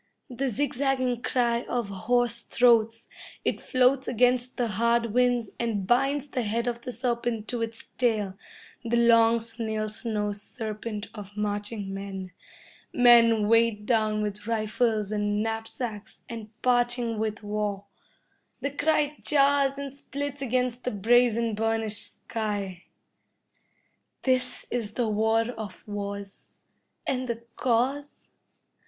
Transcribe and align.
The 0.31 0.49
zigzagging 0.49 1.21
cry 1.21 1.61
of 1.69 1.89
hoarse 1.89 2.41
throats, 2.41 3.07
it 3.45 3.61
floats 3.61 4.07
against 4.07 4.57
the 4.57 4.67
hard 4.69 5.13
winds, 5.13 5.51
and 5.59 5.85
binds 5.85 6.27
the 6.29 6.41
head 6.41 6.65
of 6.65 6.81
the 6.81 6.91
serpent 6.91 7.47
to 7.49 7.61
its 7.61 7.85
tail, 7.85 8.35
the 8.83 8.97
long 8.97 9.39
snail 9.41 9.89
slow 9.89 10.31
serpent 10.31 11.09
of 11.13 11.37
marching 11.37 11.93
men. 11.93 12.31
Men 12.91 13.47
weighed 13.47 13.85
down 13.85 14.23
with 14.23 14.47
rifles 14.47 15.11
and 15.11 15.43
knapsacks, 15.43 16.23
and 16.27 16.49
parching 16.63 17.19
with 17.19 17.43
war. 17.43 17.83
The 18.61 18.71
cry 18.71 19.17
jars 19.21 19.77
and 19.77 19.93
splits 19.93 20.41
against 20.41 20.83
the 20.83 20.89
brazen, 20.89 21.53
burnished 21.53 22.21
sky. 22.21 22.85
This 24.23 24.65
is 24.71 24.95
the 24.95 25.07
war 25.07 25.51
of 25.51 25.87
wars, 25.87 26.47
and 27.05 27.27
the 27.27 27.43
cause? 27.55 28.29